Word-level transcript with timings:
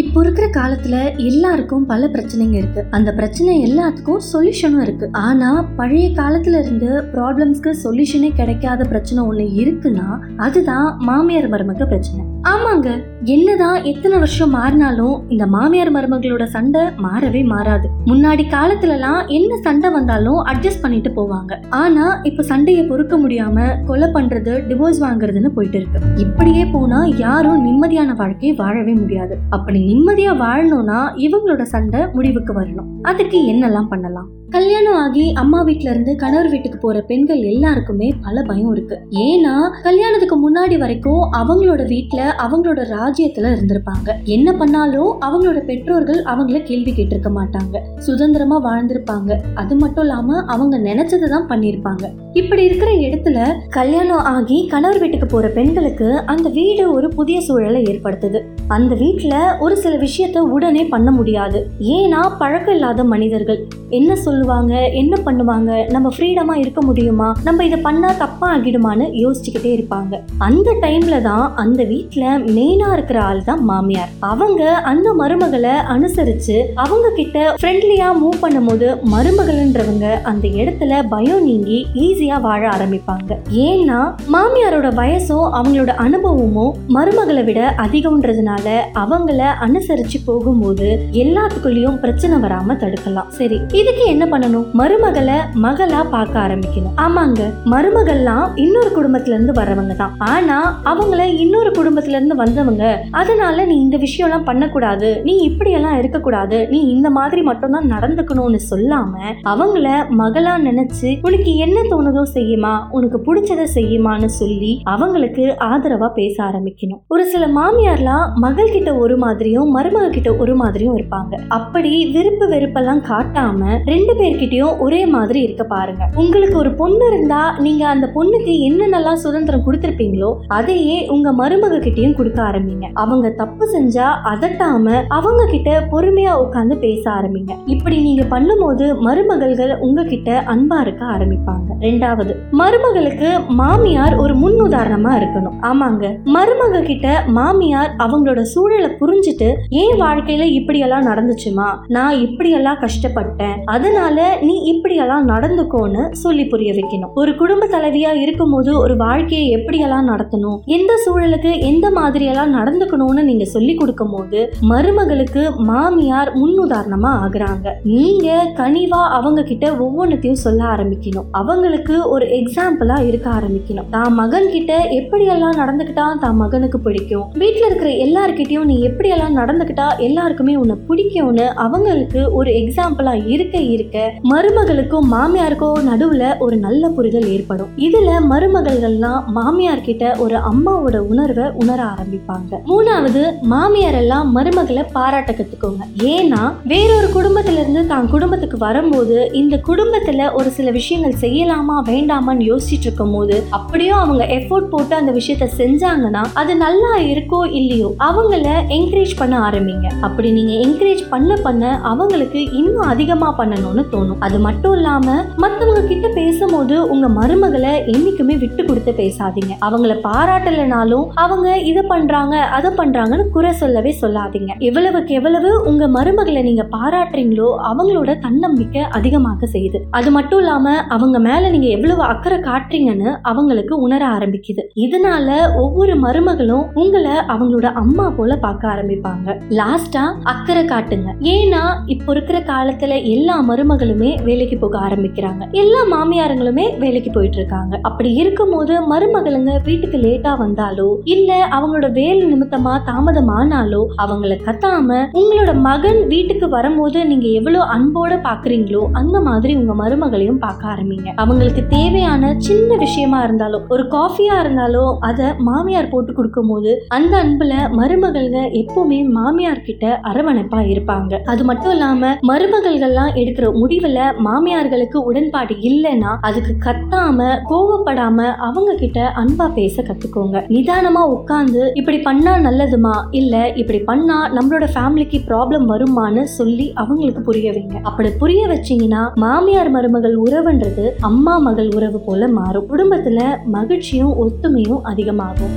இப்போ 0.00 0.20
இருக்கிற 0.20 0.46
காலத்துல 0.46 1.16
எல்லாருக்கும் 1.16 1.86
பல 1.86 2.06
பிரச்சனைங்க 2.06 2.52
இருக்கு. 2.52 2.84
அந்த 2.90 3.12
பிரச்சனை 3.12 3.52
எல்லாத்துக்கும் 3.66 4.24
சொல்யூஷனும் 4.32 4.80
இருக்கு. 4.80 5.08
ஆனா 5.12 5.62
பழைய 5.76 6.08
காலத்துல 6.08 6.58
இருந்து 6.60 7.02
ப்ராப்ளம்ஸ்க்கு 7.14 7.72
சொல்யூஷனே 7.84 8.34
கிடைக்காத 8.34 8.84
பிரச்சனை 8.84 9.24
ஒண்ணு 9.28 9.46
இருக்குன்னா 9.62 10.08
அதுதான் 10.36 10.96
மாமியார் 10.98 11.50
மருமக 11.50 11.86
பிரச்சனை. 11.86 12.24
ஆமாங்க. 12.42 13.02
என்னதான் 13.22 13.84
எத்தனை 13.84 14.18
வருஷம் 14.18 14.54
மாறினாலும் 14.54 15.22
இந்த 15.28 15.46
மாமியார் 15.46 15.92
மருமகளோட 15.92 16.44
சண்டை 16.44 16.82
மாறவே 16.82 17.46
மாறாது. 17.46 17.88
முன்னாடி 18.04 18.44
காலத்துலலாம் 18.50 19.28
என்ன 19.28 19.56
சண்டை 19.56 19.90
வந்தாலும் 19.90 20.44
அட்ஜஸ்ட் 20.44 20.82
பண்ணிட்டு 20.82 21.10
போவாங்க. 21.10 21.52
ஆனா 21.70 22.20
இப்ப 22.22 22.42
சண்டையை 22.42 22.84
பொறுக்க 22.84 23.18
முடியாம 23.18 23.84
கொலை 23.84 24.08
பண்றது 24.08 24.52
டிவோர்ஸ் 24.68 25.00
வாங்குறதுன்னு 25.00 25.48
போயிட்டு 25.48 25.78
இருக்கு. 25.78 26.00
இப்படியே 26.16 26.66
போனா 26.66 27.04
யாரும் 27.04 27.66
நிம்மதியான 27.66 28.16
வாழ்க்கையை 28.16 28.56
வாழவே 28.56 28.92
முடியாது. 28.92 29.38
அப்படி 29.50 29.84
நிம்மதியா 29.86 30.32
வாழணும்னா 30.44 31.00
இவங்களோட 31.16 31.62
சண்டை 31.62 32.00
முடிவுக்கு 32.12 32.60
வரணும். 32.60 32.90
அதுக்கு 33.02 33.38
என்னெல்லாம் 33.38 33.88
பண்ணலாம்? 33.88 34.28
கல்யாணம் 34.50 34.94
ஆகி 34.94 35.32
அம்மா 35.32 35.62
வீட்ல 35.62 35.90
இருந்து 35.90 36.16
கணவர் 36.16 36.48
வீட்டுக்கு 36.48 36.78
போற 36.78 37.00
பெண்கள் 37.00 37.40
எல்லாருக்குமே 37.40 38.14
பல 38.24 38.42
பயம் 38.42 38.72
இருக்கு. 38.72 39.00
ஏன்னா 39.10 39.82
கல்யாணத்துக்கு 39.82 40.36
முன்னாடி 40.44 40.78
வரைக்கும் 40.78 41.32
அவங்களோட 41.32 41.82
வீட்டுல 41.92 42.20
அவங்களோட 42.38 42.80
ராஜ்யத்துல 42.96 43.50
இருந்திருப்பாங்க. 43.54 44.22
என்ன 44.24 44.52
பண்ணாலும் 44.52 45.20
அவங்களோட 45.20 45.64
பெற்றோர்கள் 45.64 46.22
அவங்கள 46.22 46.62
கேள்வி 46.62 46.90
கேட்டிருக்க 46.90 47.30
மாட்டாங்க. 47.34 47.98
சுதந்திரமா 47.98 48.62
வாழ்ந்திருப்பாங்க. 48.64 49.38
அது 49.54 49.76
மட்டும் 49.76 50.04
இல்லாம 50.04 50.44
அவங்க 50.46 50.78
நினைச்சதை 50.78 51.28
தான் 51.28 51.48
பண்ணியிருப்பாங்க. 51.48 52.04
இப்படி 52.32 52.64
இருக்கிற 52.64 52.92
இடத்துல 52.92 53.54
கல்யாணம் 53.68 54.24
ஆகி 54.24 54.66
கணவர் 54.66 54.98
வீட்டுக்கு 54.98 55.26
போற 55.26 55.48
பெண்களுக்கு 55.48 56.22
அந்த 56.26 56.48
வீடு 56.48 56.92
ஒரு 56.92 57.08
புதிய 57.08 57.40
சூழலை 57.40 57.82
ஏற்படுத்துது. 57.82 58.40
அந்த 58.74 58.94
வீட்டில் 58.94 59.32
ஒரு 59.58 59.76
சில 59.76 59.96
விஷயத்த 59.96 60.38
உடனே 60.38 60.84
பண்ண 60.84 61.10
முடியாது. 61.10 61.70
ஏன்னா 61.80 62.20
பழக்கம் 62.38 62.74
இல்லாத 62.74 63.04
மனிதர்கள். 63.04 63.66
என்ன 63.88 64.16
சொல்லுவாங்க? 64.16 64.88
என்ன 65.00 65.16
பண்ணுவாங்க? 65.24 65.90
நம்ம 65.90 66.10
ஃப்ரீடமாக 66.14 66.58
இருக்க 66.58 66.80
முடியுமா? 66.80 67.36
நம்ம 67.44 67.64
இதை 67.64 67.78
பண்ணால் 67.82 68.18
தப்பாக 68.22 68.54
ஆகிடுமான்னு 68.54 69.06
யோசிச்சுக்கிட்டே 69.22 69.70
இருப்பாங்க. 69.76 70.20
அந்த 70.38 70.74
டைமில் 70.80 71.22
தான் 71.22 71.54
அந்த 71.54 71.84
வீட்டில் 71.84 72.26
மெயினாக 72.56 72.92
இருக்கிற 72.92 73.22
ஆள் 73.22 73.44
தான் 73.44 73.62
மாமியார். 73.64 74.10
அவங்க 74.20 74.74
அந்த 74.92 75.14
மருமகளை 75.18 75.74
அனுசரித்து 75.94 76.72
அவங்க 76.74 77.10
கிட்ட 77.10 77.54
ஃப்ரெண்ட்லியாக 77.60 78.18
மூவ் 78.22 78.42
பண்ணும்போது 78.44 78.88
மருமகள்ன்றவங்க 79.14 80.06
அந்த 80.32 80.48
இடத்துல 80.48 81.00
பயம் 81.08 81.44
நீங்கி 81.44 81.86
ஈஸியாக 81.94 82.40
வாழ 82.40 82.68
ஆரம்பிப்பாங்க. 82.68 83.32
ஏன்னா 83.50 84.00
மாமியாரோட 84.36 84.90
வயசும் 85.02 85.46
அவங்களோட 85.60 85.94
அனுபவமும் 86.06 86.74
மருமகளை 86.88 87.44
விட 87.44 87.74
அதிகம்ன்றதுனால 87.86 88.54
அவங்கள 88.56 89.40
அனுசரிச்சு 89.66 90.18
போகும்போது 90.24 91.08
எல்லாத்துக்குள்ளேயும் 91.12 91.98
பிரச்சனை 92.00 92.38
வராம 92.38 92.76
தடுக்கலாம். 92.82 93.28
சரி 93.28 93.60
இதுக்கு 93.72 94.04
என்ன 94.06 94.24
பண்ணணும்? 94.24 94.66
மருமகளை 94.80 95.38
மகளா 95.64 96.10
பார்க்க 96.10 96.40
ஆரம்பிக்கணும். 96.40 96.94
ஆமாங்க 96.96 97.42
மருமகள்லாம் 97.64 98.46
இன்னொரு 98.54 98.90
குடும்பத்துல 98.96 99.34
இருந்து 99.36 99.52
வரவங்க 99.52 99.96
தான். 99.96 100.14
ஆனா 100.18 100.80
அவங்கள 100.84 101.24
இன்னொரு 101.34 101.70
குடும்பத்துல 101.70 102.16
இருந்து 102.18 102.34
வந்தவங்க 102.34 102.84
அதனால 103.10 103.64
நீ 103.64 103.80
இந்த 103.80 103.96
விஷயம் 103.96 104.28
எல்லாம் 104.28 104.44
பண்ணக்கூடாது 104.44 105.20
நீ 105.24 105.36
இப்படி 105.36 105.70
எல்லாம் 105.70 105.98
இருக்கக்கூடாது 105.98 106.68
நீ 106.70 106.80
இந்த 106.80 107.10
மாதிரி 107.10 107.42
மட்டும்தான் 107.42 107.90
நடந்துக்கணும்னு 107.90 108.60
சொல்லாம 108.70 109.12
அவங்கள 109.44 109.88
மகளா 110.10 110.54
நினைச்சு 110.68 111.18
உனக்கு 111.22 111.56
என்ன 111.56 111.80
தோணுதோ 111.82 112.22
செய்யுமா? 112.34 112.88
உனக்கு 112.90 113.18
பிடிச்சதை 113.26 113.66
செய்யுமான்னு 113.74 114.24
சொல்லி 114.24 114.80
அவங்களுக்கு 114.84 115.56
ஆதரவா 115.60 116.08
பேச 116.08 116.44
ஆரம்பிக்கணும். 116.44 117.00
ஒரு 117.08 117.26
சில 117.26 117.46
மாமியார்லாம் 117.46 118.30
மகள் 118.46 118.72
கிட்ட 118.74 118.90
ஒரு 119.04 119.14
மாதிரியும் 119.24 119.68
மருமக 119.76 120.06
கிட்ட 120.16 120.30
ஒரு 120.42 120.54
மாதிரியும் 120.60 120.96
இருப்பாங்க. 120.98 121.34
அப்படி 121.58 121.92
விருப்பு 122.14 122.44
வெறுப்பெல்லாம் 122.52 123.00
காட்டாம 123.10 123.60
ரெண்டு 123.92 124.12
பேர்கிட்டயும் 124.18 124.74
ஒரே 124.84 125.00
மாதிரி 125.14 125.40
இருக்க 125.46 125.64
பாருங்க. 125.64 126.04
உங்களுக்கு 126.22 126.56
ஒரு 126.62 126.70
பொண்ணு 126.80 127.04
இருந்தா 127.10 127.40
நீங்க 127.66 127.82
அந்த 127.92 128.06
பொண்ணுக்கு 128.16 128.52
என்னென்னலாம் 128.68 129.20
சுதந்திரம் 129.24 129.64
கொடுத்துருப்பீங்களோ 129.66 130.30
அதையே 130.58 130.98
உங்க 131.14 131.30
மருமக 131.40 131.78
கிட்டயும் 131.86 132.16
கொடுக்க 132.18 132.40
ஆரம்பிங்க. 132.42 132.86
அவங்க 133.02 133.26
தப்பு 133.40 133.64
செஞ்சா 133.74 134.08
அதட்டாம 134.32 134.94
அவங்க 135.18 135.42
கிட்ட 135.54 135.70
பொறுமையா 135.92 136.34
உட்காந்து 136.44 136.76
பேச 136.84 137.02
ஆரம்பிங்க. 137.10 137.52
இப்படி 137.74 137.98
நீங்க 138.06 138.24
பண்ணும்போது 138.34 138.86
மருமகள்கள் 139.08 139.74
உங்ககிட்ட 139.88 140.30
அன்பா 140.54 140.80
இருக்க 140.86 141.04
ஆரம்பிப்பாங்க. 141.16 141.68
ரெண்டாவது 141.86 142.34
மருமகளுக்கு 142.62 143.30
மாமியார் 143.62 144.16
ஒரு 144.24 144.36
முன் 144.44 144.60
உதாரணமா 144.68 145.14
இருக்கணும். 145.20 145.58
ஆமாங்க. 145.72 146.04
மருமக 146.36 146.84
கிட்ட 146.90 147.08
மாமியார் 147.38 147.92
அவங்களோட 148.06 148.35
சூழலை 148.44 148.90
புரிஞ்சுட்டு 149.00 149.54
ஏன் 149.68 150.00
வாழ்க்கையில 150.00 150.40
இப்படியெல்லாம் 150.40 151.06
நடந்துச்சுமா? 151.06 151.68
நான் 151.88 152.18
இப்படியெல்லாம் 152.18 152.76
கஷ்டப்பட்டேன். 152.76 153.56
அதனால 153.64 154.38
நீ 154.42 154.62
இப்படியெல்லாம் 154.62 155.28
நடந்துக்கோன்னு 155.28 156.12
சொல்லி 156.12 156.44
புரிய 156.44 156.72
வைக்கணும். 156.72 157.12
ஒரு 157.14 157.36
குடும்ப 157.36 157.66
தலைவியா 157.66 158.12
இருக்கும்போது 158.14 158.78
ஒரு 158.78 158.96
வாழ்க்கையை 158.96 159.56
எப்படியெல்லாம் 159.56 160.10
நடத்தணும்? 160.12 160.58
எந்த 160.64 160.92
சூழலுக்கு 161.06 161.60
எந்த 161.60 161.90
மாதிரியெல்லாம் 161.90 162.54
நடந்துக்கணும்னு 162.58 163.22
நீங்க 163.22 163.44
சொல்லி 163.44 163.74
கொடுக்கும் 163.74 164.10
போது 164.10 164.52
மருமகளுக்கு 164.60 165.50
மாமியார் 165.56 166.32
முன்னுதாரணமா 166.34 167.10
ஆகுறாங்க. 167.24 167.72
நீங்க 167.82 168.52
கனிவா 168.56 169.08
அவங்க 169.08 169.42
கிட்ட 169.42 169.70
ஒவ்வொன்றத்தையும் 169.70 170.42
சொல்ல 170.46 170.64
ஆரம்பிக்கணும். 170.64 171.24
அவங்களுக்கு 171.30 172.08
ஒரு 172.08 172.26
எக்ஸாம்பிளா 172.26 173.06
இருக்க 173.06 173.30
ஆரம்பிக்கணும். 173.30 173.88
தான் 173.90 174.14
மகன் 174.14 174.50
கிட்ட 174.50 174.88
எப்படியெல்லாம் 174.90 175.60
நடந்துக்கிட்டா 175.62 176.18
தான் 176.20 176.36
மகனுக்கு 176.36 176.80
பிடிக்கும். 176.80 177.24
வீட்டில் 177.32 177.66
இருக்கிற 177.66 177.90
எல்லா 177.90 178.25
எல்லார்கிட்டயும் 178.26 178.68
நீ 178.68 178.76
எப்படியெல்லாம் 178.86 179.36
நடந்துக்கிட்டா 179.38 179.84
எல்லாருக்குமே 179.98 180.54
உன்னை 180.56 180.76
பிடிக்கும்னு 180.88 181.44
அவங்களுக்கு 181.64 182.20
ஒரு 182.32 182.50
எக்ஸாம்பிளா 182.60 183.12
இருக்க 183.34 183.56
இருக்க 183.74 183.96
மருமகளுக்கும் 184.30 185.06
மாமியாருக்கும் 185.12 185.86
நடுவுல 185.88 186.24
ஒரு 186.38 186.56
நல்ல 186.56 186.88
புரிதல் 186.88 187.28
ஏற்படும். 187.34 187.70
இதுல 187.86 188.10
மருமகள்கள்லாம் 188.30 189.20
மாமியார் 189.36 189.84
கிட்ட 189.88 190.04
ஒரு 190.18 190.36
அம்மாவோட 190.50 190.96
உணர்வை 191.12 191.46
உணர 191.54 191.78
ஆரம்பிப்பாங்க. 191.92 192.50
மூணாவது 192.70 193.22
மாமியார் 193.52 193.98
எல்லாம் 194.00 194.26
மருமகளை 194.36 194.84
பாராட்ட 194.92 195.32
கத்துக்கோங்க 195.32 195.84
ஏன்னா 196.12 196.42
வேறொரு 196.64 197.10
குடும்பத்துல 197.14 197.62
இருந்து 197.62 197.84
தான் 197.86 198.10
குடும்பத்துக்கு 198.10 198.58
வரும்போது 198.58 199.18
இந்த 199.34 199.56
குடும்பத்துல 199.68 200.28
ஒரு 200.32 200.50
சில 200.50 200.70
விஷயங்கள் 200.70 201.16
செய்யலாமா 201.24 201.78
வேண்டாமான்னு 201.92 202.50
யோசிச்சுட்டு 202.50 202.88
இருக்கும் 202.88 203.16
போது 203.16 203.38
அப்படியும் 203.50 204.00
அவங்க 204.00 204.24
எஃபோர்ட் 204.38 204.70
போட்டு 204.74 204.94
அந்த 204.94 205.14
விஷயத்த 205.20 205.50
செஞ்சாங்கன்னா 205.62 206.24
அது 206.42 206.52
நல்லா 206.56 206.92
இருக்கோ 207.12 207.42
இல்லையோ 207.60 207.90
அவங்கள 208.16 208.50
என்கரேஜ் 208.74 209.10
பண்ண 209.18 209.34
ஆரம்பிங்க. 209.46 209.86
அப்படி 210.06 210.28
நீங்க 210.36 210.52
என்கரேஜ் 210.64 211.02
பண்ண 211.10 211.32
பண்ண 211.46 211.80
அவங்களுக்கு 211.90 212.40
இன்னும் 212.58 212.86
அதிகமா 212.92 213.28
பண்ணணும்னு 213.38 213.82
தோணும். 213.94 214.20
அது 214.26 214.38
மட்டும் 214.38 214.74
இல்லாம 214.76 215.16
மத்தவங்க 215.42 215.80
கிட்ட 215.90 216.08
பேசும்போது 216.08 216.76
உங்க 216.92 217.06
மருமகளை 217.18 217.72
என்னைக்குமே 217.92 218.34
விட்டு 218.38 218.62
கொடுத்து 218.64 218.92
பேசாதீங்க. 219.00 219.52
அவங்கள 219.66 219.96
பாராட்டலைனாலும் 220.06 221.04
அவங்க 221.24 221.58
இதை 221.70 221.82
பண்றாங்க 221.92 222.36
அதை 222.58 222.70
பண்றாங்கன்னு 222.80 223.26
குறை 223.36 223.52
சொல்லவே 223.62 223.92
சொல்லாதீங்க. 224.00 224.52
எவ்வளவுக்கு 224.68 225.14
எவ்வளவு 225.14 225.50
உங்க 225.70 225.88
மருமகளை 225.96 226.42
நீங்க 226.48 226.66
பாராட்டுறீங்களோ 226.76 227.50
அவங்களோட 227.70 228.18
தன்னம்பிக்கை 228.26 228.84
அதிகமாக 229.00 229.50
செய்யுது. 229.54 229.80
அது 229.90 230.10
மட்டும் 230.10 230.42
இல்லாம 230.44 230.76
அவங்க 230.96 231.18
மேல 231.28 231.50
நீங்க 231.56 231.70
எவ்வளவு 231.76 232.04
அக்கறை 232.12 232.40
காட்டுறீங்கன்னு 232.48 233.12
அவங்களுக்கு 233.32 233.76
உணர 233.88 234.02
ஆரம்பிக்குது. 234.16 234.64
இதனால 234.86 235.28
ஒவ்வொரு 235.64 235.96
மருமகளும் 236.06 236.66
உங்களை 236.84 237.14
அவங்களோட 237.34 237.68
அம்மா 237.84 238.05
போல 238.10 238.36
பார்க்க 238.36 238.72
ஆரம்பிப்பாங்க. 238.74 239.34
லாஸ்டா 239.60 240.04
அக்கறை 240.32 240.64
காட்டுங்க. 240.64 241.10
ஏன்னா 241.34 241.62
இப்போ 241.86 242.12
இருக்கிற 242.12 242.38
காலத்துல 242.52 243.02
எல்லா 243.14 243.36
மருமகளுமே 243.48 244.10
வேலைக்கு 244.24 244.58
போக 244.58 244.78
ஆரம்பிக்கிறாங்க. 244.78 245.42
எல்லா 245.62 245.80
மாமியாருங்களுமே 245.94 246.66
வேலைக்கு 246.78 247.10
போயிட்டு 247.10 247.36
இருக்காங்க 247.36 247.78
அப்படி 247.82 248.12
இருக்கும்போது 248.14 248.74
மருமகளுங்க 248.92 249.52
வீட்டுக்கு 249.64 249.98
லேட்டா 249.98 250.32
வந்தாலோ 250.38 250.88
இல்ல 251.04 251.48
அவங்களோட 251.58 251.92
வேலை 251.92 252.22
நிமித்தமா 252.32 252.74
தாமதமானாலோ 252.90 253.82
அவங்கள 254.04 254.34
கத்தாம 254.46 254.98
உங்களோட 255.20 255.54
மகன் 255.60 256.00
வீட்டுக்கு 256.06 256.48
வரும்போது 256.48 256.98
நீங்க 257.06 257.26
எவ்வளவு 257.28 257.64
அன்போட 257.76 258.14
பாக்குறீங்களோ 258.28 258.82
அந்த 258.92 259.20
மாதிரி 259.20 259.54
உங்க 259.56 259.74
மருமகளையும் 259.74 260.38
பார்க்க 260.38 260.72
ஆரம்பிங்க. 260.74 261.08
அவங்களுக்கு 261.16 261.66
தேவையான 261.66 262.34
சின்ன 262.38 262.76
விஷயமா 262.76 263.22
இருந்தாலும் 263.22 263.64
ஒரு 263.68 263.84
காஃபியா 263.90 264.38
இருந்தாலும் 264.40 265.00
அதை 265.00 265.26
மாமியார் 265.48 265.88
போட்டு 265.88 266.12
கொடுக்கும் 266.12 266.48
போது 266.48 266.72
அந்த 266.88 267.14
அன்புல 267.24 267.54
மருமகள்ங்க 267.96 268.40
எப்பவுமே 268.52 269.04
மாமியார் 269.08 269.62
கிட்ட 269.62 270.00
அரவணைப்பா 270.04 270.58
இருப்பாங்க. 270.72 271.18
அது 271.24 271.44
மட்டும் 271.44 271.70
இல்லாம 271.70 272.10
மருமகள்கள்லாம் 272.28 273.12
எடுக்கிற 273.14 273.46
முடிவுல 273.52 273.98
மாமியார்களுக்கு 274.18 274.98
உடன்பாடு 275.04 275.54
இல்லைன்னா 275.60 276.10
அதுக்கு 276.20 276.52
கத்தாம 276.66 277.28
கோவப்படாம 277.50 278.26
அவங்க 278.38 278.74
கிட்ட 278.74 279.12
அன்பா 279.16 279.46
பேச 279.48 279.82
கத்துக்கோங்க. 279.82 280.42
நிதானமா 280.48 281.02
உட்கார்ந்து 281.06 281.72
இப்படி 281.74 281.98
பண்ணா 281.98 282.34
நல்லதுமா? 282.38 282.94
இல்ல 283.10 283.48
இப்படி 283.54 283.80
பண்ணா 283.80 284.18
நம்மளோட 284.28 284.68
ஃபேமிலிக்கு 284.74 285.20
ப்ராப்ளம் 285.30 285.66
வருமான்னு 285.66 286.24
சொல்லி 286.38 286.72
அவங்களுக்கு 286.74 287.22
புரிய 287.22 287.52
வைங்க. 287.52 287.80
அப்படி 287.82 288.10
புரிய 288.18 288.46
வச்சீங்கன்னா 288.46 289.10
மாமியார் 289.16 289.70
மருமகள் 289.70 290.16
உறவுன்றது 290.16 290.86
அம்மா 291.00 291.38
மகள் 291.38 291.72
உறவு 291.74 292.00
போல 292.00 292.28
மாறும். 292.28 292.68
குடும்பத்துல 292.68 293.18
மகிழ்ச்சியும் 293.46 294.14
ஒத்துமையும் 294.16 294.82
அதிகமாகும். 294.82 295.56